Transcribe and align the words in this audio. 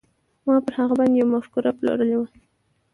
ما 0.45 0.55
پر 0.65 0.73
هغه 0.79 0.93
باندې 0.99 1.15
يوه 1.21 1.31
مفکوره 1.35 1.71
پلورلې 1.77 2.15
وه. 2.17 2.27